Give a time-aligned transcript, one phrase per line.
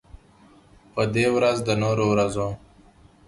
[0.93, 2.47] په دې ورځ د نورو ورځو